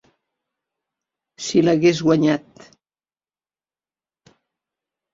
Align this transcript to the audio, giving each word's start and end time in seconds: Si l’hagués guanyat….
Si 1.49 1.61
l’hagués 1.67 2.01
guanyat…. 2.07 2.49